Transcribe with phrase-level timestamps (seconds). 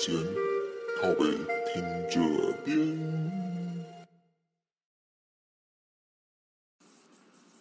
[0.00, 0.14] 间，
[0.98, 1.26] 靠北
[1.74, 2.18] 听这
[2.64, 2.98] 边。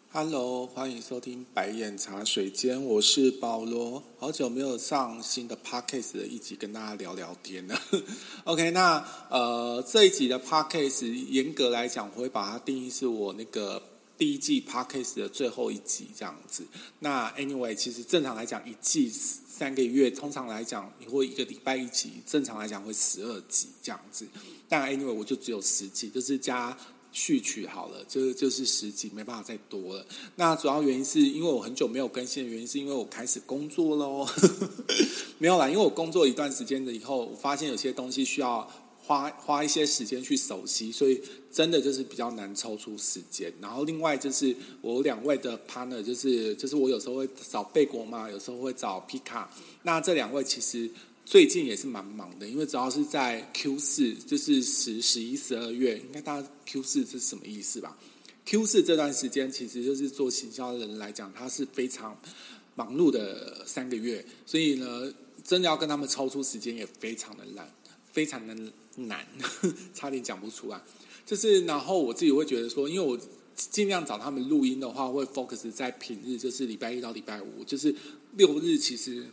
[0.10, 4.02] Hello，欢迎收听白眼茶水间，我是保罗。
[4.18, 7.78] 好久没有上新的 Podcast 的一集跟大家聊聊天了。
[8.46, 13.84] OK，那呃这一集的 Podcast 严格来讲，我会把它定义是我那个
[14.20, 16.64] 第一季 Podcast 的最后一集这样子。
[17.00, 24.28] 那 Anyway，其实正常来讲，一季三个月，通常来讲你会一个礼拜一集，正常来讲会十二集这样子。
[24.68, 26.78] 但 Anyway，我就只有十集，就是加。
[27.12, 30.06] 序曲好了，就就是十集，没办法再多了。
[30.36, 34.28] 那主要原因是因为我很久没有更新的原因，是因为我开始工作喽。
[35.40, 38.72] 没有啦，因为我工作一段时间了以后，我发现有些东西需要
[39.10, 41.20] 花花一些时间去熟悉，所以
[41.52, 43.52] 真的就是比较难抽出时间。
[43.60, 49.50] 然后另外就是我两位的 partner，就是就是我有时候会找贝果嘛，有时候会找皮卡。
[49.82, 50.88] 那这两位其实。
[51.26, 57.96] 最近也是蛮忙的，因为主要是在 Q 四，就是十、十一、十二月，应该大家 Q 四是什么意思吧
[58.48, 62.20] ？Q 四这段时间其实就是做行销的人来讲，他是非常
[62.74, 65.14] 忙碌的三个月，所以呢，
[65.44, 67.72] 真的要跟他们抽出时间也非常的难，
[68.12, 68.56] 非常的
[68.96, 69.26] 难，
[69.94, 70.82] 差点讲不出来。
[71.26, 73.20] 就是然后我自己会觉得说，因为我
[73.56, 77.96] 尽量找他们录音的话，会 focus 在平日，就是礼拜一到礼拜五，就是
[78.36, 79.26] 六日其实。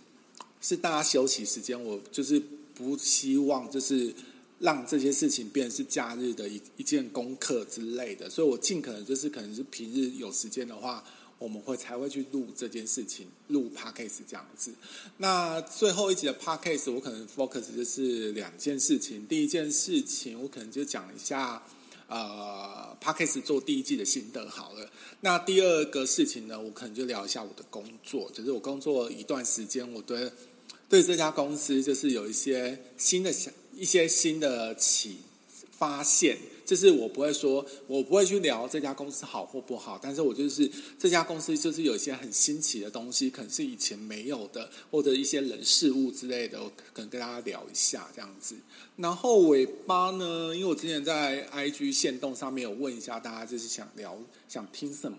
[0.59, 2.43] 是大家休息时间，我就是
[2.75, 4.13] 不希望就是
[4.59, 11.05] 让这些事情变成是假日的一一件功课之类的，所以我尽可能就是可能是平日有时间的话，
[11.39, 14.73] 我们会才会去录这件事情，录 Podcast 这样子。
[15.19, 21.63] 那最后一集的 Podcast 我可能 focus 就是两件事情，第一件事情我可能就讲一下。
[22.09, 24.89] 呃 Podcast 做第一季的心得好了。
[25.23, 30.31] 那第二个事情呢，我可能就聊一下我的工作，就是我工作一段时间，我对
[30.89, 35.17] 对这家公司就是有一些新的想一些新的启
[35.77, 36.39] 发现。
[36.67, 40.69] 就是我不会说，我不会去聊这家公司好或不好，但是我就是
[40.99, 48.57] 这家公司就是有一些很新奇的东西，可能是以前没有的，或者一些人事物之类的，我可能跟大家聊一下这样子。
[48.97, 55.19] 然后尾巴呢，因为我之前在 IG 线动上面有问一下大家，就是想聊想听什么，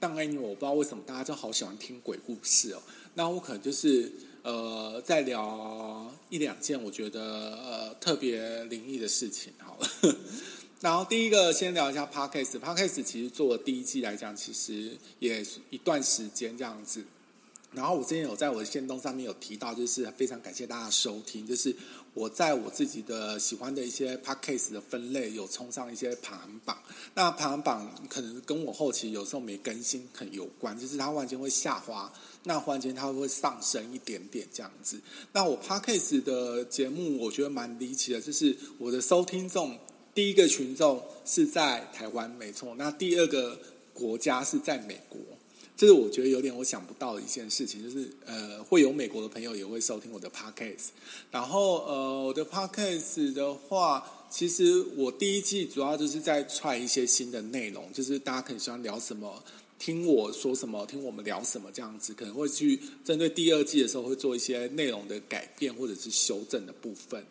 [0.00, 2.82] 但因为我不知道为什么大家就好喜欢听鬼故事哦，
[3.14, 4.10] 那我可能就是
[4.42, 10.16] 呃再聊一两件我觉得呃特别灵异的事情好了。
[10.82, 12.58] 然后第一个先聊一下 Podcast。
[12.58, 17.04] Podcast 其实做了第一季来讲，其实也一段时间这样子。
[17.70, 21.74] 然后我之前有在我的线动上面有提到，就是非常感谢大家收听，就是
[22.14, 26.76] 我在我自己的喜欢的一些 Podcast 的分类有冲上一些排行榜。
[27.14, 32.12] 那排行榜可能跟我后期有时候没更新很有关，就是它忽然间会下滑，
[32.42, 35.00] 那忽然间它会上升一点点这样子。
[35.32, 39.78] 那我 Podcast 的节目我觉得蛮离奇的，就是我的收听众。
[40.14, 42.74] 第一个群众是在台湾，没错。
[42.76, 43.58] 那第二个
[43.94, 45.18] 国家是在美国，
[45.76, 50.88] 这是我觉得有点我想不到的一件事情，就是呃，会有美国的朋友也会收听我的 podcast。
[51.30, 59.42] 然后呃，我的 podcast 的话，其实我第一季主要就是在踹一些新的内容，就是大家可能喜欢聊什么，
[59.78, 67.24] 听我说什么，听我们聊什么这样子，可能会去针对第二季的时候会做一些内容的改变或者是修正的部分。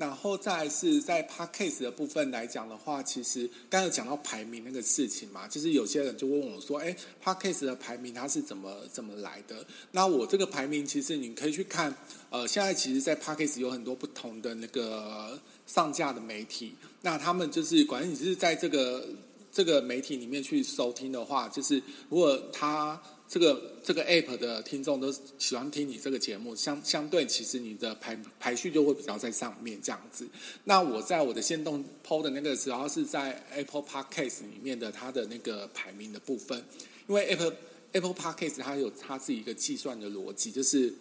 [0.00, 9.62] 然后再是在 Podcast 的部分来讲的话，其实刚才讲到排名那个事情嘛，就是有些人就问我说：“哎，Podcast 的排名它是怎么怎么来的？”
[9.92, 11.94] 那我这个排名其实你可以去看，
[12.30, 19.06] 呃，现在其实，在 Podcast 有很多不同的那个上架的媒体，那他们就是，管你是在这个
[19.52, 22.98] 这个媒体里面去收听的话，就是如果他。
[23.30, 30.28] 这个这个 app 的听众都喜欢听你这个节目，相相对其实你的排排序就会比较在上面这样子。
[30.64, 36.58] 那我在我的线动 PO 的那个时候是在 Apple Podcast 里面的它的那个排名的部分，
[37.06, 37.54] 因为 Apple
[37.92, 40.92] Apple Podcast 它有它自己一个计算的逻辑，就是。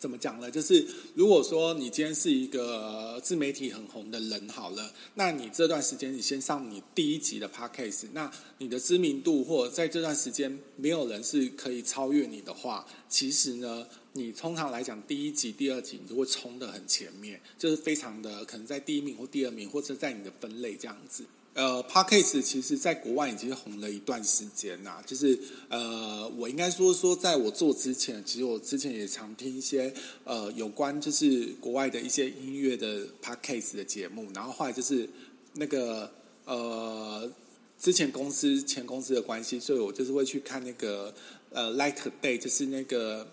[0.00, 0.50] 怎么讲呢？
[0.50, 21.26] 就是如果说你今天是一个自媒体很红的人，好了，那你这段时间你先上你第一集的 podcast，那你的知名度或者在这段时间没有人是可以超越你的话，其实呢，你通常来讲第一集、第二集你就会冲得很前面，就是非常的可能在第一名或第二名，或者在你的分类这样子。
[21.52, 25.02] 呃，Podcast 其实在国外已经红了一段时间呐。
[25.04, 25.38] 就是
[25.68, 29.92] 呃，我应该说说，在我做之前，其实我之前也常听一些
[30.24, 34.28] 呃有关就是国外的一些音乐的 Podcast 的节目。
[34.32, 35.08] 然后后来就是
[35.54, 36.10] 那个
[36.44, 37.30] 呃，
[37.78, 41.12] 之前公司前公司的关系，所以我就是会去看那个
[41.50, 43.26] 呃，Light Day，就是那个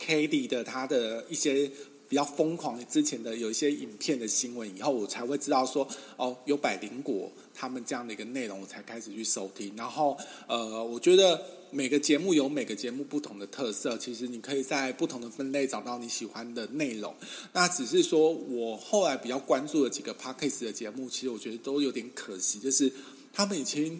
[0.00, 1.70] Kelly 的他的一些。
[2.12, 5.88] 比较疯狂之前的有一些影片的新闻以后，我才会知道说
[6.18, 9.74] 哦，有百灵果他们这样的一个内容，我才开始去收听。
[9.76, 10.14] 然后
[10.46, 17.14] 呃，我觉得每个节目有每个节目不同的特色，其实你可以在不同的分类找到你喜欢的内容。
[17.54, 22.92] 那只是说我后来比较关注的几个 Podcast 的节目，其实我觉得都有点可惜，就是
[23.32, 23.98] 他们已经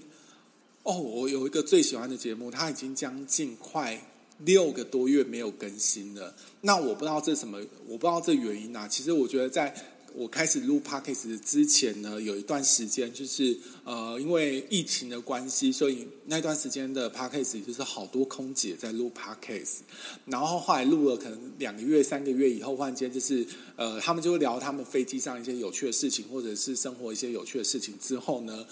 [0.83, 3.99] 哦，我有一个最喜欢的节目，它已经将近快。
[4.45, 8.89] 六个多月没有更新了，那我不知道这什么，我不知道这原因啊。
[8.89, 9.75] 其实我觉得，在
[10.15, 19.79] 我开始录 Podcast 之前呢，有一段时间就是呃，因为疫情的关系，所以那段时间的 Podcast 就是好多空姐在录 Podcast，
[20.27, 23.47] 然后后来录了可能两个月、三个月以后，忽然间就是
[23.77, 28.67] 呃，他们就会聊他们飞机上一些有趣的事情，或者是生活一些有趣的事情之后呢。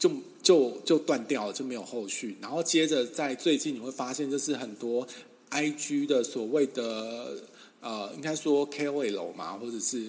[0.00, 0.10] 就
[0.42, 2.36] 就就断掉了，就没有后续。
[2.40, 5.06] 然后接着在最近你会发现，就是很多
[5.50, 7.36] IG 的所谓的
[7.80, 10.08] 呃，应该说 KOL 嘛，或者是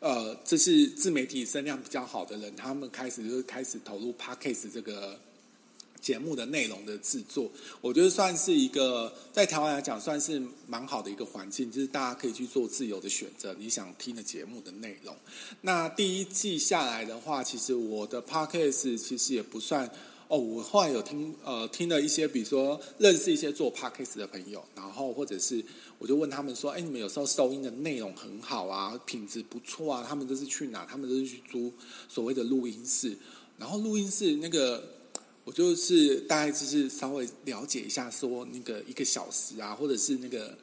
[0.00, 5.18] 呃，这是自媒体声量比较好的人，他们开始就是开始投入 Podcast 这个。
[6.06, 7.50] 节目的内容的制作，
[7.80, 15.12] 我觉得算是一个在台湾来讲算是蛮好的一个环境，就是大家可以去做自由的选择，你想听的节目的内容。
[15.62, 19.90] 那第一季下来的话，其实我的 Podcast 其实也不算
[20.28, 20.38] 哦。
[20.38, 25.60] 我后来有听呃听了一些，比如说认识一些做 Podcast 的朋友，然后或者是
[25.98, 30.86] 我就问他们说：“哎，你们有时候收音的内容很好啊，品质不错啊，他们都是去哪？
[30.86, 31.72] 他们都是去租
[32.08, 33.18] 所谓的录音室，
[33.58, 34.90] 然后录音室那个。”
[35.46, 40.58] 我就是大概就是稍微了解一下，说那个一个小时啊，或者是那个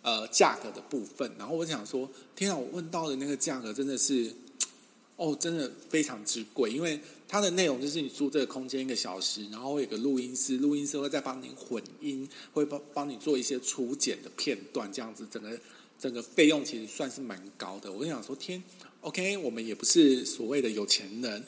[0.00, 1.28] 呃价格的部分。
[1.36, 4.32] 然后我想说，天啊，我问到的那个价格真的是，
[5.16, 6.70] 哦，真的非常之贵。
[6.70, 15.58] 因为它的内容就是你租这个空间一个小时，然后会有个录音师，录音师会再帮你混音，会帮帮你做一些初剪的片段，这样子整个
[15.98, 17.90] 整个费用其实算是蛮高的。
[17.90, 18.62] 我想说，天
[19.00, 21.44] ，OK，我们也不是所谓的有钱人，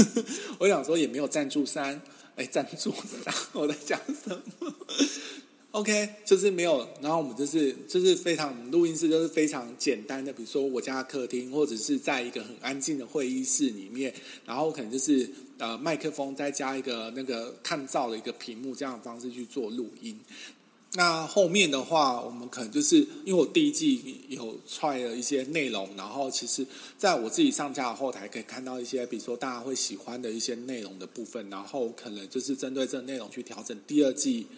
[0.58, 2.00] 我想说也没有赞助商。
[2.36, 4.30] 哎，赞助商，我在讲什
[4.60, 4.74] 么？
[5.72, 6.88] OK，就是没有。
[7.00, 14.12] 然后我们就是就是非常录音室，就是非常简单的，比如说我家客厅，或者是在一个很安静的会议室里面，
[14.44, 20.18] 然后可能就是呃麦克风再加一个那个抗噪的一个屏幕，这样的方式去做录音。
[20.94, 26.66] 那后面的话，我们可能就是因为我第一季有踹了一些内容，然后其实
[26.98, 34.48] 在我自己上架的后台可以看到一些，比如说大家会喜欢的一些内容的部分，然后可能就是针对这内容去调整第二季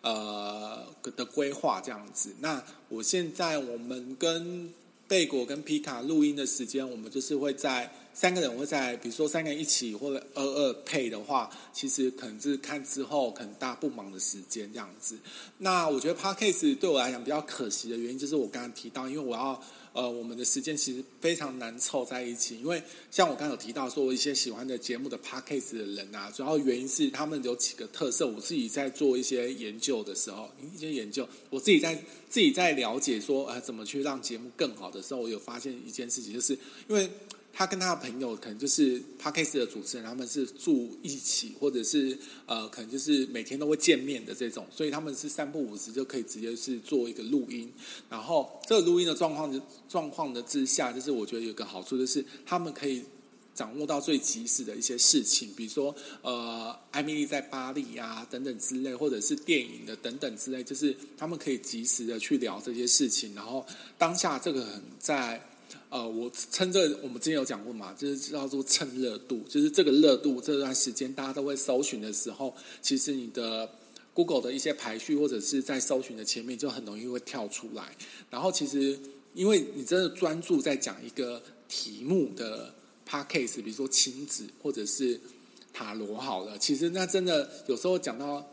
[0.00, 0.82] 呃
[1.14, 2.34] 的规划这样子。
[2.40, 4.72] 那我现在我们跟
[5.12, 7.92] 贝果跟皮卡录音的时间，我们就是会在。
[8.14, 15.18] 三个人会在，比如说三个人一起或者二二配的话，其实可能是看之后可能大家不忙的时间这样子。
[15.56, 19.62] 那我觉得 p a r k a s e 对我来讲比较可惜的原因，就是我刚刚提到，因为我要
[19.92, 22.58] 呃我们的时间其实非常难凑在一起。
[22.58, 28.26] 因为像我刚刚有提到说，我一些喜欢的节目的 p a c k a g e 的人啊，主要原因是他们有几个特色。
[28.26, 31.94] 我自己在做一些研究的时候，一些研究，我自己在
[32.28, 36.52] 自己在了解说呃怎么去让节目更好的时候，我有发现一件事情，就是
[36.88, 37.10] 因为。
[37.54, 42.16] 他跟他的朋友可能就是 Podcast 的主持人，他们是住一起，或者是
[42.46, 47.70] 呃，可能就是每天都会见面的这种，所以他们是三不五时就可以直接是做一个录音。
[48.08, 53.04] 然后这个录音的状况的状况的之下，就是我觉得有个好处，就是他们可以
[53.54, 63.34] 掌握到最及时的一些事情，比如说呃，艾米丽在巴黎啊等等之类，或者是电影的等等之类，就是他们可以及时的去聊这些事情。
[63.34, 63.64] 然后
[63.98, 65.48] 当下这个很在。
[65.92, 73.68] 呃，我趁这我们之前有讲过嘛，就是叫做蹭热度，就是这个热度这段时间大家都会搜寻的时候，其实你的
[74.14, 77.94] Google 的一些排序或者是在搜寻的前面就很容易会跳出来。
[78.30, 78.98] 然后其实
[79.34, 82.72] 因为你真的专注在讲一个题目的
[83.06, 85.20] Podcast，比如说亲子或者是
[85.74, 88.50] 塔罗好了，其实那真的有时候讲到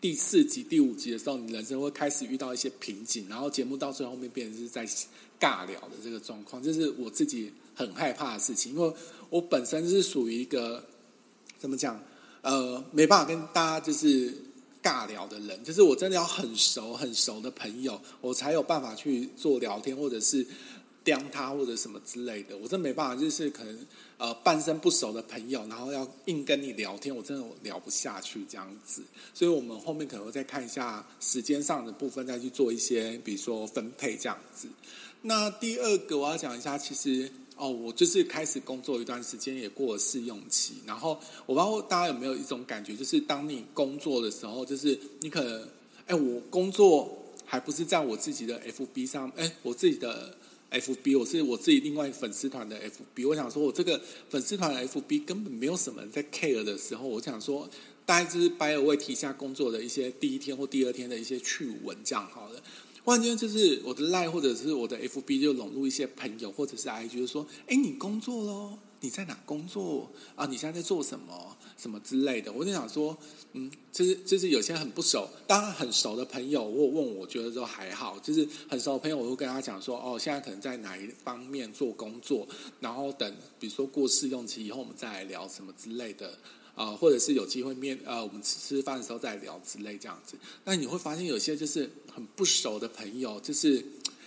[0.00, 4.86] 第四集、第五集的时候，你人生会开始遇到一些瓶颈，然后节目到最后面变成是在。
[5.38, 8.92] 尬聊的这个状况，就是我自己很害怕的事情，因为
[9.28, 10.84] 我本身是属于一个
[11.58, 12.02] 怎么讲，
[12.42, 14.32] 呃，没办法跟大家就是
[14.82, 20.46] 尬聊的人，就是我真的要很熟很熟的朋友，我才有办法去做聊天，或者是
[21.02, 29.02] 刁他或者什么之类的，我真没办法，就是可能呃半生不熟的朋友，然后要硬跟你聊天，我真的聊不下去这样子，
[29.34, 34.68] 所以我们后面可能会再看一下时间上的部分，再去做一些比如说分配这样子。
[35.22, 40.74] 那第二个我要讲一下，其实哦，我就是开始工作一段时间，也过了试用期。
[40.86, 45.68] 然后我不知道大家有没有一种感觉，就是当你工作的时候，就是你可能，
[46.06, 50.36] 哎，我工作还不是在我自己的 FB 上，哎，我自己的
[50.70, 53.26] FB，我是我自己另外粉丝团的 FB。
[53.26, 57.68] 我想说，我这个粉丝团的 FB 根本没有什么人在 care 的时候，我想说，
[58.04, 62.62] 大概就是 by the way 提下工作的一些第一天或第二天的一些趣闻，这样好了。
[63.06, 68.76] 忽然间，就是我的 Line 或者是我的 FB 就笼络一些朋友或者是 IG，就说，哎，你工作喽？
[68.98, 70.44] 你在哪工作啊？
[70.46, 71.56] 你现在在做什么？
[71.76, 72.52] 什么之类的？
[72.52, 73.16] 我就想说，
[73.52, 78.18] 嗯，就是就是有些很不熟，当然很熟的朋友，我问我觉得都还好。
[78.18, 82.48] 就是很熟的朋友，我会跟他讲说，哦，现在可能在哪一方面做工作，
[82.80, 86.36] 然后等比如说过试用期以后，我们再来聊什么之类的。
[86.76, 90.36] 啊、或者是有机会面，呃，我们吃吃饭的时候再聊之类这样子。
[90.64, 93.82] 那你会发现有些就是很不熟的朋友，就是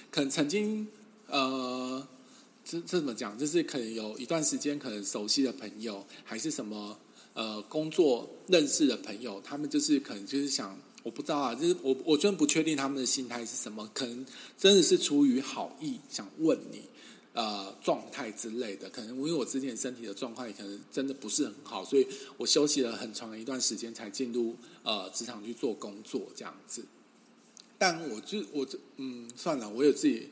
[0.10, 0.88] 可能曾经，
[1.28, 2.06] 呃，
[2.66, 3.38] 这这怎么讲？
[3.38, 6.98] 就是可能有一段时间可能熟悉的朋友，还是什么
[7.36, 14.26] 呃工作认识的朋友，他们就是可能就是想，我不知道啊，就是我我真不确定他们的心态是什么，可能
[14.58, 16.89] 真的是出于好意想问你。
[17.40, 22.06] 呃，状态之类的，可能因为我之前身体的状况可能真的不是很好，所以
[22.36, 26.84] 我休息了很长一段时间才进入呃职场去做工作这样子。
[27.78, 30.28] 但我就我这嗯算了，我有自己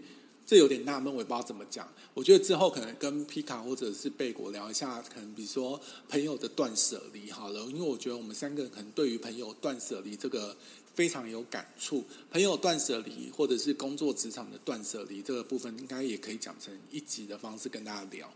[0.46, 1.88] 这有点纳闷，我也不知道怎么讲。
[2.14, 10.58] 我觉得之后可能跟皮卡或者是贝果聊一下，可能比如说朋友的断舍离好了，因为我觉得我们三个人可能对于朋友断舍离这个。
[10.98, 18.28] 非常有感触，朋友断舍离，或者是工作职场的断舍离，这个部分应该也可以讲成一集的方式跟大家聊。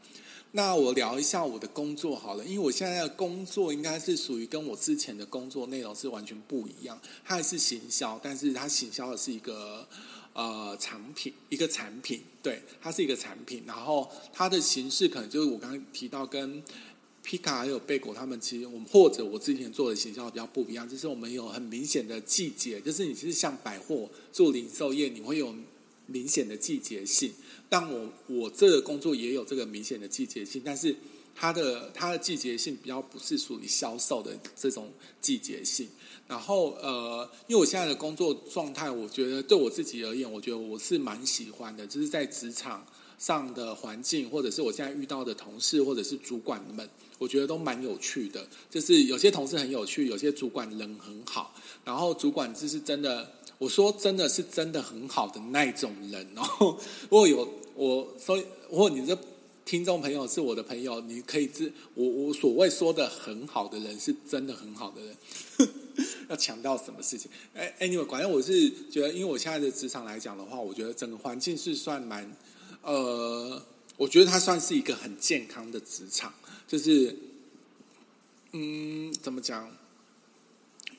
[0.51, 9.87] 那我聊一下我的工作好了，因为我现在的工作应该是属于跟我之前的工作内容是完全不一样，它还是行销，但是它行销的是一个
[10.33, 16.61] 呃产品，一个产品，对，它是一个产品，然后它的形式可能就是我刚刚提到跟。
[17.23, 25.55] 皮卡还有贝果，他们其实我们或者我之前做的行销比较不一样，就是我们有很明显的季节，就是你其实像百货做零售业，你会有
[26.07, 27.31] 明显的季节性。
[27.69, 30.95] 但我我这个工作也有这个明显的季节性，但是
[31.35, 35.87] 它的它的季节性比较不是属于销售的这种季节性。
[36.27, 42.85] 然后呃，因为我现在的工作状态，我觉得对我自己而言，我觉得我是蛮喜欢的，就是在职场
[43.21, 46.89] 上的环境，或者是我现在遇到的同事，或者是主管们。
[47.19, 51.53] 我觉得都蛮有趣的，就是有些同事很有趣，有些主管人很好，
[51.85, 56.27] 然后主管就是真的，我说真的是真的很好的那种人。
[56.33, 58.35] 然后如果有我说，
[58.71, 59.15] 如果你的
[59.63, 65.15] 听众朋友是我的朋友，你可以知我我所谓说的很好的人是真的很好的人。
[66.27, 67.29] 要强调什么事情？
[67.53, 72.35] 哎，anyway，反正我是觉得，因为我现在的职场来讲的话，我觉得整个环境是算蛮
[72.83, 73.61] 呃，
[73.97, 76.33] 我觉得它算是一个很健康的职场。
[76.67, 77.15] 就是，
[78.53, 79.69] 嗯，怎么讲？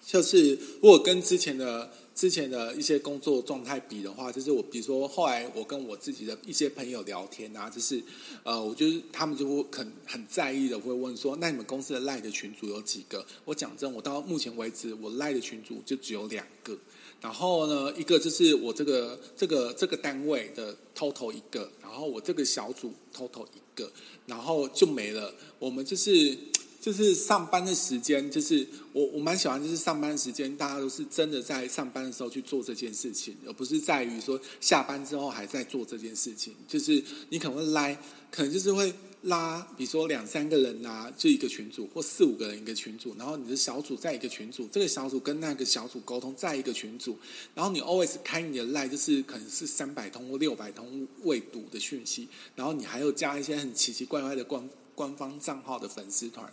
[0.04, 8.02] 就是如果跟之前的之前的一些工作状态比的话，就是我比如说后来我跟我自己的一些朋友聊天啊，就是
[8.42, 13.24] 呃，我就是他们就会很很在意的会问说，那你们公司的赖的群主有几个？
[13.44, 16.76] 我讲真，我到目前为止我赖的群主就只有两个。
[17.22, 23.88] 然后呢，一个就是我这个这个这个单位的 total 一个，然后我这个小组 total 一个，
[24.26, 25.32] 然后就没了。
[25.60, 26.36] 我们就是
[26.82, 36.52] 就是上班的时间，就是我我蛮喜欢，就是上班时间，大家都是真的在上班的时候去做这件事情，而不是在于说下班之后还在做这件事情。
[36.66, 37.96] 就是你可能会拉，
[38.32, 38.92] 可能就是会。
[39.26, 47.16] 拉，比如说两三个人啊，就一个群组，或四五个人一个群组，然后你的小组在一个群组，这个小组跟那个小组沟通在一个群组，
[47.54, 56.52] 然后你 always 开你的 line，就是可能是三百通或六百通未读的讯息，然后你还有加一些很奇奇怪怪的光官方账号的粉丝团，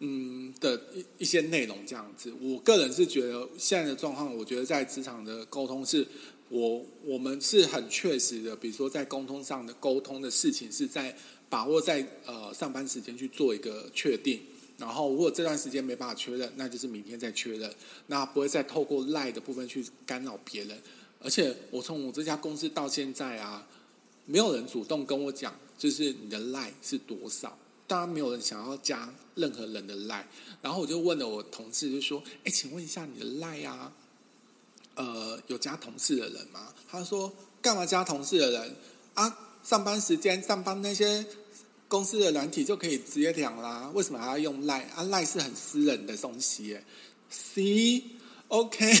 [0.00, 2.32] 嗯的一一些内容这样子。
[2.40, 6.06] 我个人是觉得现在的状况，我觉得在职场的沟通是，
[6.48, 11.16] 我我们是很确实的，比如说在沟通上的沟通的事情是在。
[11.48, 14.40] 把握在呃上班时间去做一个确定，
[14.78, 17.72] 然后如果这段时间没办法确认，那就是明天再确认，
[18.08, 20.76] 那不会再透过赖的部分去干扰别人。
[21.20, 23.64] 而且我从我这家公司到现在啊，
[24.24, 27.56] 没有人主动跟我讲，就是你的赖是多少，
[27.86, 30.26] 当然没有人想要加任何人的赖。
[30.62, 33.92] 然后我就问了我同事，就说：“哎，请问一下你的赖啊，
[34.94, 38.76] 呃，有加同事的人吗？”他说：“干嘛加同事的人
[39.14, 41.26] 啊？”上班时间，上班那些
[41.88, 45.02] 公司的软体就可以直接讲啦，为什么还要用赖啊？
[45.04, 46.84] 赖是很私人的东西耶。
[47.28, 48.04] C
[48.48, 48.92] OK，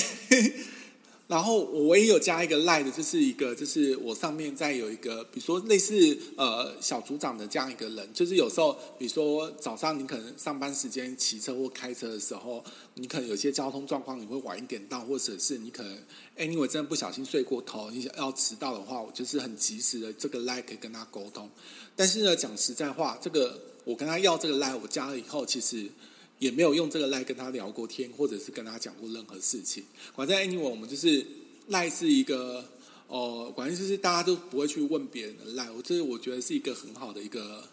[1.28, 12.62] 然后我也有加一个 Line 的，就是一个就是我上面再有一个，比如说类似呃小组长的这样一个人，就是有时候比如说早上你可能上班时间骑车或开车的时候，
[12.94, 15.98] 你可能有些交通状况你会晚一点到，或者是你可能
[16.38, 21.50] anyway 真的不小心睡过头，你想要迟到的话，我就是很及时的这个 Line 可以跟他沟通。
[21.96, 25.90] 但是呢，讲实在话，这个我跟他要这个 Line，我加了以后，其实。
[26.38, 29.84] 也没有用这个赖跟他聊过天，或者是跟他讲过任何事情。
[30.14, 31.26] 反正 anyway，我们就是
[31.68, 32.64] 赖是一个
[33.08, 35.70] 哦，反正就是大家都不会去问别人的赖。
[35.70, 37.64] 我这我觉得是一个很好的一个，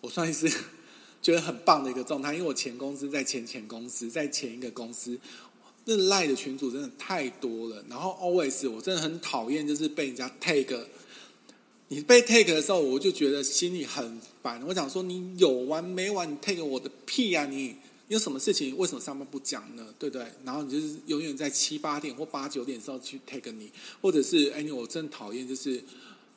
[0.00, 0.48] 我算是
[1.20, 2.32] 觉得很棒的一个状态。
[2.34, 5.18] 因为我前公司在前前公司在前一个公司，
[5.84, 7.84] 那赖的群组真的太多了。
[7.88, 10.86] 然后 always 我真的很讨厌，就是被人家 take。
[11.88, 14.60] 你被 take 的时候，我就觉得心里很烦。
[14.66, 16.28] 我想说，你有完没完？
[16.28, 17.76] 你 take 我的屁啊你！
[18.08, 19.84] 有什么事情为什么上班不讲呢？
[19.98, 20.24] 对不对？
[20.44, 23.68] 然后你就是永远在七八点或八九点的时候去 take 你，
[24.00, 25.82] 或者是哎，我真讨厌就是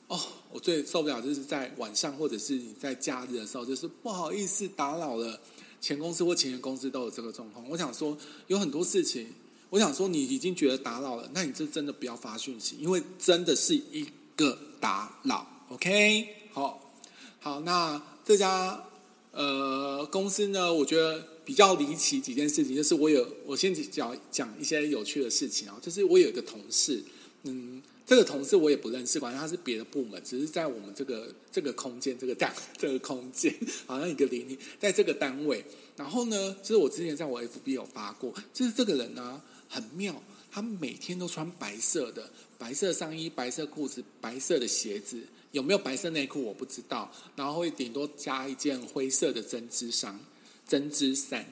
[0.07, 0.19] 哦，
[0.51, 5.39] 我最受不了就是在晚上或者是你在假日的时候，就是不好意思打扰了。
[5.79, 7.63] 前公司或前前公司都有这个状况。
[7.69, 9.27] 我想说有很多事情，
[9.69, 15.47] 我想说你已经觉得打扰了，那你就真的不要发讯息，因为真的是一个打扰。
[15.69, 16.91] OK，好，
[17.39, 18.83] 好，那这家
[19.31, 21.23] 呃公司呢，我觉得。
[21.50, 27.03] 比较离奇几件事情，就是我有我先讲讲一些有趣的事情啊，就是我有一个同事，
[27.41, 33.51] 嗯，这个同事我也不认识，反正他是别的部门，只是在我们这个这个空间这个单 这个空间，
[33.88, 35.65] 好像一个邻里，在这个单位。
[35.98, 42.29] 然后呢，就是我之前在我 FB 有发过，就是这个人呢很妙，他每天都穿白色的，
[42.60, 45.20] 白色上衣、白色裤子、白色的鞋子，
[45.51, 50.20] 有没有白色内裤我不知道，然后会顶多加一件灰色的针织衫。
[50.69, 51.45] 针织衫，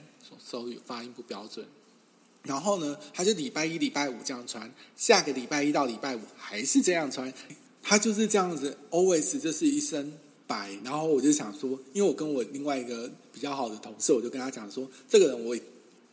[0.49, 1.65] 手语发音不标准。
[2.43, 7.33] 然后呢，他就礼拜一、礼拜五这样穿，下个礼拜一到礼拜五还是这样穿。
[7.81, 10.13] 他就是这样子，always 就是一身
[10.45, 10.71] 白。
[10.83, 15.57] 然后我就想说，因为我跟我另外一个比较好的同事，我就跟他讲说，这个人我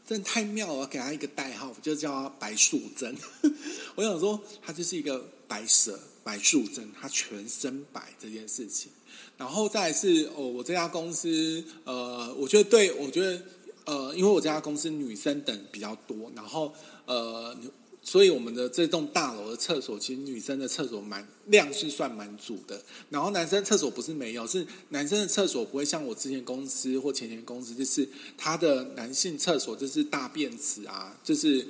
[0.06, 3.16] 真的太妙了，我给他一个代号，我就叫他白素贞。
[3.94, 8.90] 我想说，他就是一个白蛇，白素贞，他全身白这件事情。
[9.36, 13.42] 然后再是哦，我这家公司呃，我觉得对，我觉得
[13.84, 16.72] 呃，因为我这家公司女生等比较多，然后
[17.06, 17.56] 呃，
[18.02, 31.66] 所以我们的这栋大楼的厕所其实女生的厕所蛮量是算蛮足的，然后男生厕所不是没有，是男生的厕所不会像我之前公司或前前公司，就是他的男性厕所就是大便池啊，就是。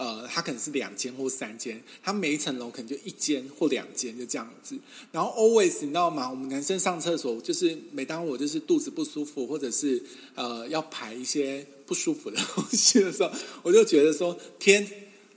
[0.00, 4.74] 呃，它可能是两间或三间，它每一层楼可能就一间或两间，就这样子。
[5.12, 6.30] 然后 always 你知道吗？
[6.30, 10.02] 我们男生上厕所，就是每当我就是肚子不舒服，或者是
[10.34, 13.30] 呃要排一些不舒服的东西的时候，
[13.62, 14.88] 我就觉得说天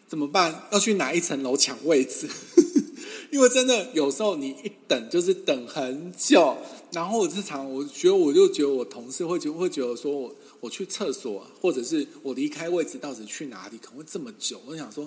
[0.07, 0.69] 怎么办？
[0.71, 2.29] 要去哪一层楼抢位置？
[3.31, 6.55] 因为真的有时候你一等就是等很久。
[6.93, 10.33] 然后我日常我觉得我就觉得我同事会觉会觉得说我。
[10.63, 13.77] 我去厕所，或者是我离开位置，到底去哪里？
[13.79, 14.61] 可能会这么久。
[14.65, 15.03] 我想说，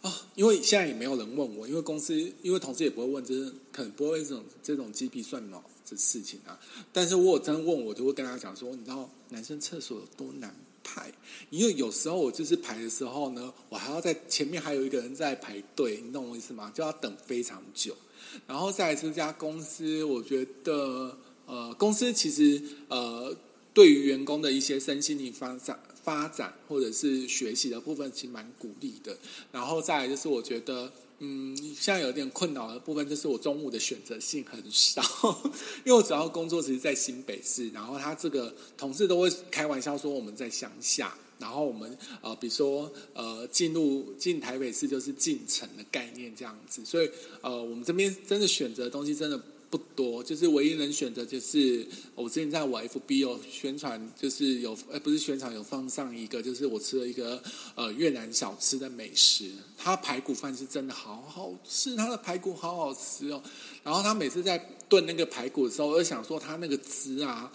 [0.00, 6.58] 啊、哦，因为现在也没有人问我，因为公司，因为同事也不会问，就是可能不会这种这种鸡皮蒜毛的事情啊。
[6.90, 11.12] 但是，我真问我，就会跟他讲说，你知道男生厕所有多难排？
[11.50, 16.72] 因为有时候我就是排的时候呢，我还要在前面还有一个人在排队，你懂我意思吗？
[16.74, 17.94] 就要等非常久。
[18.46, 23.36] 然后再来这家公司，我觉得，呃，公司其实，呃。
[23.78, 29.16] 对于员工的一些身心灵发展、发展或者是学习的部分，其实蛮鼓励的。
[29.52, 35.00] 然后再来就是，我觉得，嗯，现在有点困扰的部分，就是我中午的选择性很少，
[35.84, 37.70] 因为我主要工作其实，在新北市。
[37.70, 46.84] 然后他这个同事都会开玩笑说我们在乡下，然后我们呃，比如说呃，进入进台北市就是进城的概念这样子。
[46.84, 47.08] 所以
[47.42, 49.40] 呃，我们这边真的选择的东西真的。
[49.70, 57.42] 不多，就是唯一能选择就是我之前在我 FB 有宣传，就是有呃不是宣传有放上一个，就是我吃了一个
[57.74, 63.42] 呃越南小吃的美食，它排骨饭是真的好好吃，它的排骨好好吃哦。
[63.84, 67.52] 然后他每次在炖那个排骨的时候，我就想说他那个汁啊，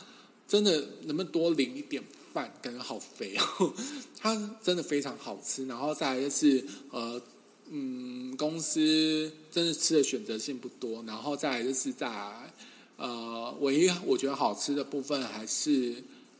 [0.48, 3.74] 真的能不能多淋一点饭，感觉好肥哦。
[4.22, 7.20] 它真的非常好吃，然后再来就是呃。
[7.70, 12.08] 嗯，公司真的吃的选择性不多，然后再来就是在
[12.98, 15.96] 呃，唯一我觉得好吃的部分还是，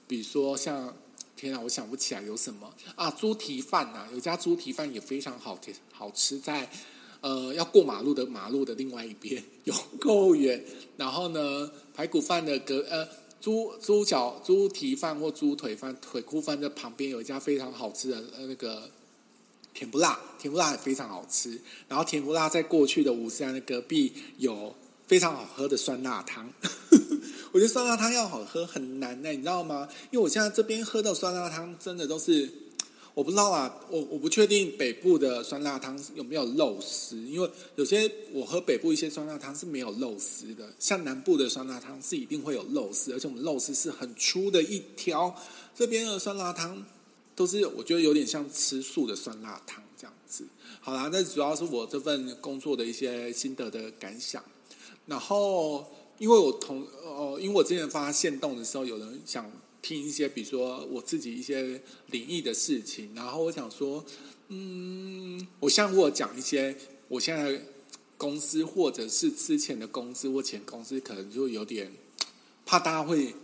[0.08, 0.94] 比如说像
[1.36, 6.70] 天啊，我想不起来有什么啊，猪蹄饭呐，有家猪蹄饭也非常好吃，好吃在
[7.22, 10.64] 呃要过马路的马路的另外一边，有够远。
[10.98, 13.08] 然后呢，排骨饭的隔呃
[13.42, 18.90] 猪猪脚猪蹄饭或猪腿饭腿骨饭的旁边有一家非常好吃的那个。
[19.74, 21.60] 甜不辣，甜不辣也非常好吃。
[21.88, 24.76] 然后甜不辣在过去的五十岚的隔壁有
[25.08, 26.52] 非常好喝的酸辣汤。
[27.52, 29.88] 我觉得酸辣汤要好喝很难呢，你知道吗？
[30.12, 32.50] 因为我现在这边喝的酸辣汤真的都是。
[33.16, 45.40] 我不知道啊，我我不确定北部的酸辣汤有没有肉丝，因为有些我喝北部一些酸辣汤是没有肉丝的，像南部的酸辣汤是一定会有肉丝，而且我们肉丝是很粗的一条。
[45.76, 46.84] 这边的酸辣汤
[47.36, 50.46] 都是我觉得有点像吃素的酸辣汤这样子。
[50.80, 54.44] 好啦，那主要是我这份工作的一些心得的感想。
[55.06, 55.86] 然后
[56.18, 59.50] 因为我同哦，因为我之前发限动的时候，有人想。
[59.86, 64.02] 听一些，比如说我自己一些灵异的事情，然后我想说，
[64.48, 66.74] 嗯，我像我讲一些，
[67.10, 67.62] 我现在
[68.16, 71.92] 公司或者是之前的公司或前公司，可能就有点
[72.66, 73.36] 怕大家会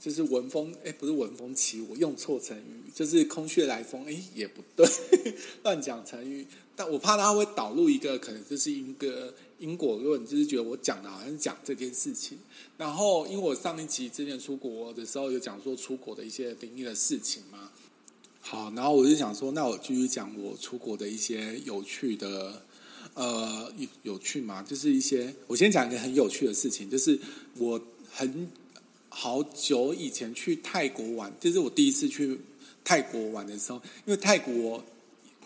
[0.00, 4.88] 就是闻风，哎，不是闻风起舞，用错成语，就是空穴来风，哎，也不对，
[5.62, 6.46] 乱讲成语。
[6.74, 12.38] 但我怕他会导入一个，可能就是一个因果论，就是觉得我讲的好像是讲这件事情。
[12.78, 17.70] 然后，因为我上一集之前出国的时候有讲说出国的一些灵异的事情嘛。
[18.40, 22.62] 好，然后我就想说，那我继续讲我出国的一些有趣的，
[23.12, 27.20] 呃，有有趣嘛，就是一些我先讲一个很有趣的事情，就是
[27.58, 27.78] 我
[28.10, 28.48] 很
[29.10, 32.40] 好久以前去泰国玩，就是我第一次去
[32.82, 34.82] 泰国玩的时候，因为泰国。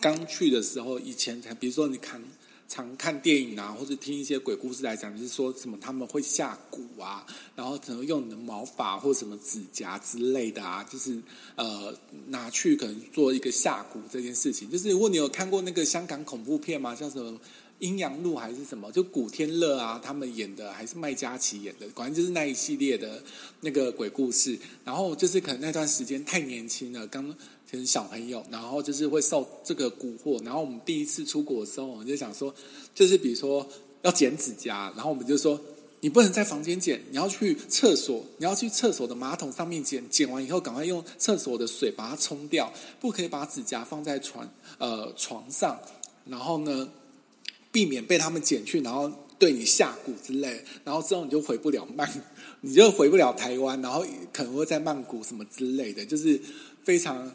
[0.01, 2.21] 刚去的时候，以前才比如说你看
[2.67, 7.25] 常看电影啊，或者听一些鬼故事来讲，就是说什么他们会下蛊啊，
[7.55, 11.17] 然后可能用你的毛发或什么指甲之类的啊，就是
[11.55, 11.97] 呃
[12.27, 14.69] 拿去可能做一个下蛊这件事情。
[14.69, 16.93] 就是如果你有看过那个香港恐怖片吗？
[16.93, 17.39] 叫什么？
[17.79, 18.91] 阴阳路还是什么？
[18.91, 23.21] 就古天乐啊，他们演的，还是麦嘉琪演的，反正就是那一系列的
[23.61, 24.57] 那个鬼故事。
[24.83, 27.35] 然后就是可能那段时间太年轻了，刚
[27.69, 30.43] 成小朋友，然后就是会受这个蛊惑。
[30.45, 32.53] 然后我们第一次出国的时候，我们就想说，
[32.93, 33.67] 就是比如说
[34.03, 35.59] 要剪指甲，然后我们就说
[35.99, 45.77] 你不能在房间剪，你要去厕所，你要去厕所的马桶上面剪，剪完以后赶快用厕所的水把它冲掉，不可以把指甲放在床呃床上，
[46.25, 46.87] 然后呢，
[47.75, 52.09] 避免被他们捡去，然后对你下蛊之类，然后之后你就回不了曼，
[52.61, 56.39] 你就回不了台湾，然后可能会在曼谷什么之类的，就是
[56.85, 57.29] 非常，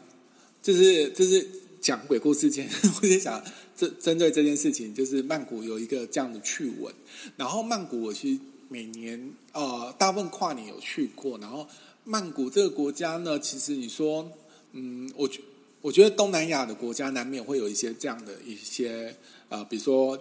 [0.63, 1.47] 就是就是
[1.79, 3.39] 讲鬼故事前，我就想
[3.77, 6.91] 针针对这件事情，就是曼谷有一个这样的趣闻，
[7.37, 11.67] 然后曼谷我其实每年呃大部分跨年有去过，然后
[12.03, 14.27] 曼谷这个国家呢，其实你说
[14.71, 15.39] 嗯，我觉
[15.81, 19.15] 我觉得东南亚的国家难免会有一些这样的一些
[19.49, 20.17] 呃，比如说。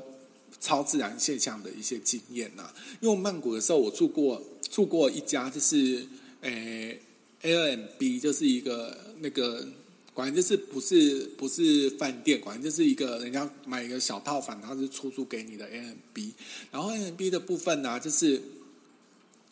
[0.59, 6.07] 超自然现象的一些经验呐、啊，因为曼谷的时候，我住过住过一家，就是
[6.41, 7.01] 诶
[7.43, 9.67] air b 就是一个那个，
[10.13, 16.33] 管就是不是不是饭店，管就是一个人家买一个小套房，他是出租给你的 A M B，
[16.71, 18.41] 然后 Airbnb 的部分呢、就是。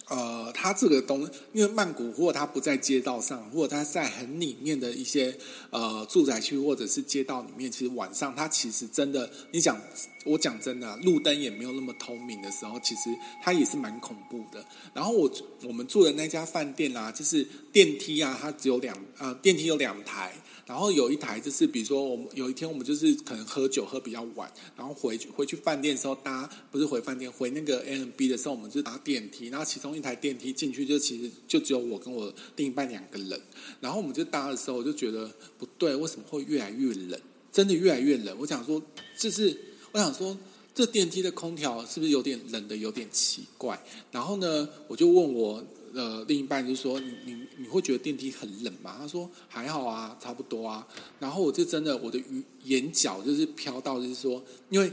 [0.09, 5.37] 呃，它这个东，因为曼谷，或者它不在街道上，或者它在很里面的一些
[5.71, 9.79] 呃住宅区或者是街道里面，其实晚上它其实真的，你讲
[10.25, 13.11] 我讲真的，路灯也没有那么透明的时候，其实
[13.43, 14.65] 它也是蛮恐怖的。
[14.95, 15.31] 然后我
[15.65, 20.33] 我们住的那家饭店啊，就是电梯啊，它只有两呃电梯有两台。
[20.69, 33.41] 然后有一台就是，比如说我们有一天我们就是可能喝酒喝比较晚，然后回去回去饭店的时候搭不是回饭店回那个 Airbnb 的时候，我们就搭电梯，然后其中一台电梯进去就其实就只有我跟我另一半两个人，
[33.81, 37.19] 然后我们就搭的时候我就觉得不对，为什么会越来越冷？
[37.51, 38.37] 真的越来越冷。
[38.39, 38.83] 我想说，
[39.17, 39.59] 就是
[39.93, 40.37] 我想说，
[40.75, 43.83] 这电梯的空调是不是有点冷的有点奇怪？
[44.13, 45.65] 然后呢，我就问我。
[45.99, 50.87] 呃，另一半就说：“你你你会觉得电梯很冷吗？”他说：“还好啊，差不多啊。”
[51.19, 52.23] 然后我就真的我的
[52.63, 54.93] 眼角就是飘到，就是说，因为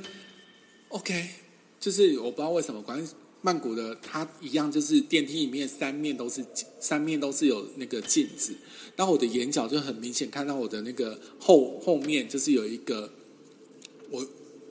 [0.87, 1.29] OK，
[1.79, 3.07] 就是我不知道为什么，反正
[3.41, 6.43] 曼谷的它一样，就是电梯里面三面都是
[6.79, 8.55] 三面都是有那个镜子，
[8.95, 13.13] 然后我的眼角就很明显看到我的那个后后面就是有一个
[14.09, 14.25] 我。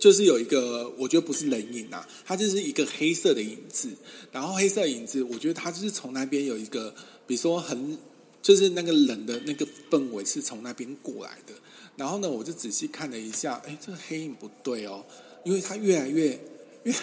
[0.05, 3.88] 就是有一个，我觉得不是人影啊，它就是一个黑色的影子。
[4.31, 6.95] 然后黑色影子，我觉得它就是从那边有一个，
[7.27, 7.97] 比如说很，
[8.43, 11.55] 就是那个冷的那个氛围是从那边过来的。
[11.97, 15.03] 然后呢，我就仔细看了一下，哎，这个黑影不对哦，
[15.43, 16.38] 因为它越来越
[16.83, 16.95] 越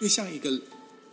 [0.00, 0.50] 越像一个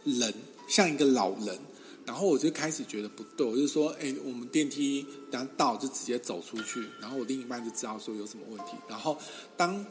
[0.06, 0.34] 人，
[0.68, 1.60] 像一个老人。
[2.08, 6.84] 然后我就开始觉得不对，我就说，哎，我们电梯等到就直接走出去。
[7.00, 8.72] 然后我另一半就知道说有什么问题。
[8.88, 9.16] 然后
[9.56, 9.86] 当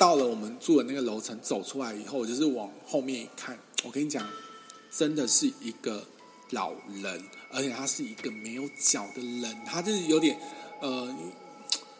[0.00, 4.26] 到了我们住的那个楼层，走出来以后，我就是往后面一看，我跟你讲，
[4.90, 6.02] 真的是一个
[6.52, 10.40] 老人，而且他是一个没有脚的人，他就是有点，
[10.80, 11.14] 呃，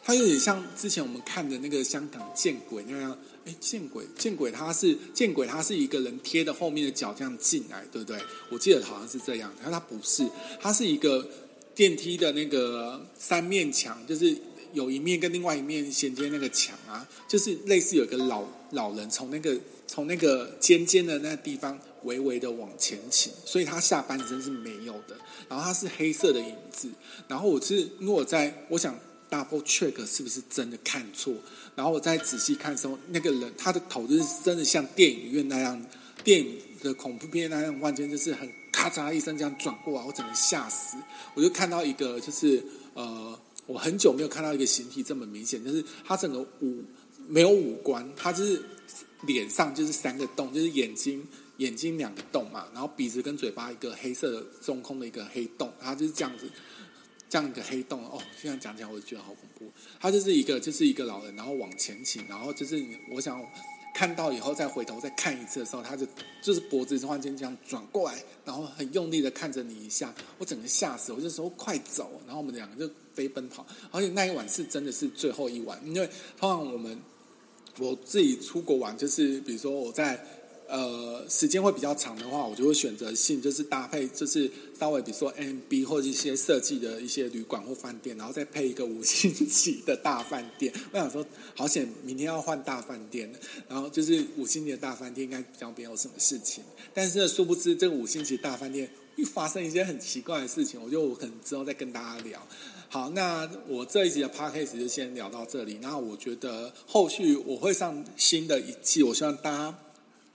[0.02, 3.18] 他有点像之前我们看的那个香港见鬼那样。
[3.46, 8.18] 哎，见鬼，见鬼，他是见鬼，他是一个人贴的后面的脚这样进来，对不对？
[8.50, 10.26] 我记得好像是这样，但他不是，
[10.60, 11.26] 他是一个
[11.74, 14.36] 电梯的那个三面墙，就是
[14.72, 25.16] 有一面跟另外一面衔接那个墙啊，就是类似有一个老老人从那个从那个尖尖的那个地方微微的往前倾，所以他下半身是没有的，
[25.48, 26.90] 然后他是黑色的影子，
[27.28, 28.96] 然后我是如果在我想。
[29.30, 31.33] Double check 是不是真的看错？
[31.76, 35.80] 然后我再仔细看的时候，那个人他的头就是真的像电影院那样，
[36.24, 40.96] 电影的恐怖片那样，完全就是很咔嚓一声这样转过来，我整个吓死。
[41.35, 42.61] 我就看到一个，就是
[42.94, 43.38] 呃，
[43.72, 46.83] 我很久没有看到一个形体这么明显，就是他整个五
[47.28, 48.62] 没有五官，他就是
[49.22, 51.26] 脸上就是三个洞，就是眼睛
[51.59, 56.50] 眼睛两个洞嘛，然后鼻子跟嘴巴一个黑色的中空的一个黑洞，他就是这样子。
[57.33, 59.70] 这样一个黑洞哦，现在讲起来我就觉得好恐怖。
[60.00, 63.40] 他就是一个，就是一个老人，然后往前倾，然后就是我想
[63.94, 66.07] 看到以后再回头再看一次的时候，他就
[66.42, 73.66] 就是脖子突然间这样转过来，然后很用力的看着你一下，我整个吓死，我就说快走，然后我们两个就飞奔跑。
[73.90, 76.07] 而且那一晚是真的是最后一晚，因为
[76.38, 76.98] 通常我们
[77.79, 80.24] 我自己出国玩，就是比如说我在。
[80.70, 90.72] 呃，时间会比较长的话，我就会选择性就是搭配，就是稍微比如说 M B 或者一些设计的一些旅馆或饭店，然后再配一个五星级的大饭店。
[90.92, 93.28] 我想说，好险明天要换大饭店，
[93.68, 96.62] 然后就是五星级的大饭店应该比较没有什么事情。
[96.94, 100.80] 但是殊不知，这个五星级大饭店又发生一些很奇怪的事情。
[100.80, 102.40] 我觉得我可能之后再跟大家聊。
[102.88, 105.78] 好，那我这一集的 podcast 就先聊到这里。
[105.83, 109.78] 那我觉得后续我会上新的一季，我希望大家。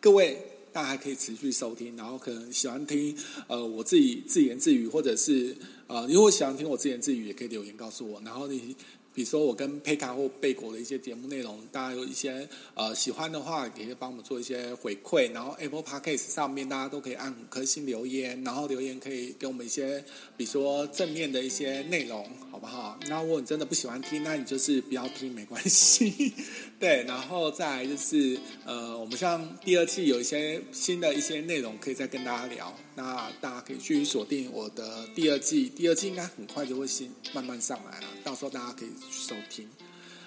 [0.05, 0.37] 各位，
[0.71, 5.55] 大家还可以持续收听，然后可能喜欢听呃我自己自言自语，或者是
[5.87, 8.75] 呃如果喜欢听我自言自语，也可以留言告诉我，然后你。
[9.15, 15.31] 比如说我跟佩卡或贝果的一些节目内容，大家有一些呃喜欢的话，也可以帮我们做一些回馈。
[15.31, 20.03] 然后 Apple Podcast 上面大家都可以按五颗星留言，然后留言可以给我们一些，
[20.35, 22.99] 比如说正面的一些内容，好不好？
[23.07, 26.33] 那如果你真的不喜欢听，那你就是不要听，没关系。
[26.79, 38.89] 对，然后再来就是呃，我们像第二季有一些新的一些内容可以再跟大家聊，那大家可以去锁定我的第二季，第二季应该很快就会新慢慢上来了，到时候大家可以。
[39.11, 39.67] 收听，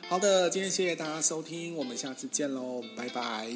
[0.08, 3.48] 好的，今天谢谢大家收听，我们下次见喽，拜拜。